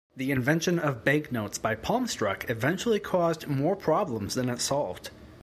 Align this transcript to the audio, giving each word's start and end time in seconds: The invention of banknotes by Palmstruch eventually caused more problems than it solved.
The 0.17 0.31
invention 0.31 0.79
of 0.79 1.03
banknotes 1.03 1.59
by 1.59 1.75
Palmstruch 1.75 2.49
eventually 2.49 2.97
caused 2.99 3.45
more 3.45 3.75
problems 3.75 4.33
than 4.33 4.49
it 4.49 4.59
solved. 4.59 5.11